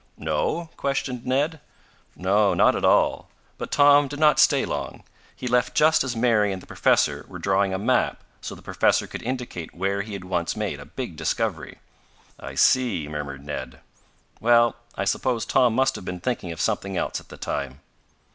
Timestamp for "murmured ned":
13.07-13.79